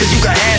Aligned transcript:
Cause 0.00 0.14
you 0.14 0.24
got. 0.24 0.49